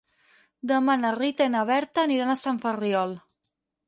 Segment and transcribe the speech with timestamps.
[0.69, 3.15] Demà na Rita i na Berta aniran a Sant Ferriol.